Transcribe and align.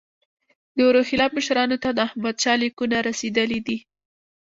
د 0.75 0.79
روهیله 0.95 1.27
مشرانو 1.37 1.77
ته 1.83 1.89
د 1.93 1.99
احمدشاه 2.07 2.59
لیکونه 2.63 2.97
رسېدلي 3.07 3.59
دي. 3.67 3.77